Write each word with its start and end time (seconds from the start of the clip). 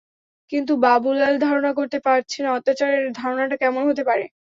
কিন্তু 0.51 0.73
বাবুলাল 0.83 1.33
ধারণা 1.45 1.71
করতে 1.79 1.97
পারছে 2.05 2.37
না, 2.43 2.49
অত্যাচারের 2.57 3.05
ধরনটা 3.19 3.55
কেমন 3.63 3.81
হতে 3.89 4.03
পারে। 4.09 4.23